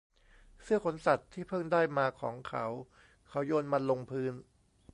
[0.63, 2.65] เสื้อขนสัตว์ที่เพิ่งได้มาของเขา
[3.29, 4.33] เขาโยนมันลงพื้น